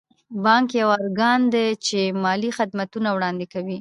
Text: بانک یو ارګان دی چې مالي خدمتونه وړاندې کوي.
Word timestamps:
بانک 0.43 0.67
یو 0.81 0.89
ارګان 0.99 1.41
دی 1.53 1.67
چې 1.85 1.99
مالي 2.23 2.49
خدمتونه 2.57 3.09
وړاندې 3.13 3.45
کوي. 3.53 3.69